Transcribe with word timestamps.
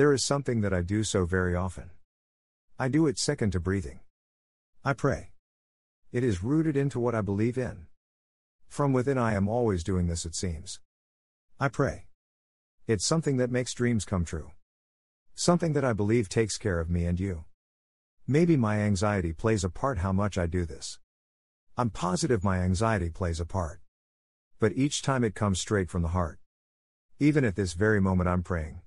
There 0.00 0.14
is 0.14 0.24
something 0.24 0.62
that 0.62 0.72
I 0.72 0.80
do 0.80 1.04
so 1.04 1.26
very 1.26 1.54
often. 1.54 1.90
I 2.78 2.88
do 2.88 3.06
it 3.06 3.18
second 3.18 3.50
to 3.50 3.60
breathing. 3.60 4.00
I 4.82 4.94
pray. 4.94 5.32
It 6.10 6.24
is 6.24 6.42
rooted 6.42 6.74
into 6.74 6.98
what 6.98 7.14
I 7.14 7.20
believe 7.20 7.58
in. 7.58 7.86
From 8.66 8.94
within, 8.94 9.18
I 9.18 9.34
am 9.34 9.46
always 9.46 9.84
doing 9.84 10.06
this, 10.06 10.24
it 10.24 10.34
seems. 10.34 10.80
I 11.60 11.68
pray. 11.68 12.06
It's 12.86 13.04
something 13.04 13.36
that 13.36 13.50
makes 13.50 13.74
dreams 13.74 14.06
come 14.06 14.24
true. 14.24 14.52
Something 15.34 15.74
that 15.74 15.84
I 15.84 15.92
believe 15.92 16.30
takes 16.30 16.56
care 16.56 16.80
of 16.80 16.88
me 16.88 17.04
and 17.04 17.20
you. 17.20 17.44
Maybe 18.26 18.56
my 18.56 18.78
anxiety 18.78 19.34
plays 19.34 19.64
a 19.64 19.68
part 19.68 19.98
how 19.98 20.12
much 20.12 20.38
I 20.38 20.46
do 20.46 20.64
this. 20.64 20.98
I'm 21.76 21.90
positive 21.90 22.42
my 22.42 22.60
anxiety 22.60 23.10
plays 23.10 23.38
a 23.38 23.44
part. 23.44 23.82
But 24.60 24.72
each 24.76 25.02
time 25.02 25.24
it 25.24 25.34
comes 25.34 25.60
straight 25.60 25.90
from 25.90 26.00
the 26.00 26.16
heart. 26.16 26.38
Even 27.18 27.44
at 27.44 27.54
this 27.54 27.74
very 27.74 28.00
moment, 28.00 28.30
I'm 28.30 28.42
praying. 28.42 28.80